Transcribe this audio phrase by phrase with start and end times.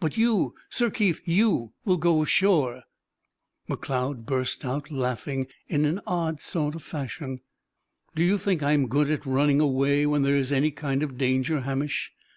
[0.00, 2.82] But you, Sir Keith, you will go ashore!"
[3.68, 7.38] Macleod burst out laughing, in an odd sort of fashion.
[8.16, 11.16] "Do you think I am good at running away when there is any kind of
[11.16, 12.12] danger, Hamish?